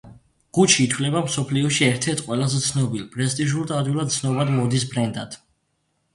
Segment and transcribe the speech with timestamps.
[0.57, 5.39] გუჩი ითვლება მსოფლიოში ერთ-ერთ ყველაზე ცნობილ, პრესტიჟულ და ადვილად ცნობად მოდის ბრენდად.